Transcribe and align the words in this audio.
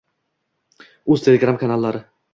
uz 1.17 1.21
Telegram 1.27 1.63
kanallari👇 1.65 2.07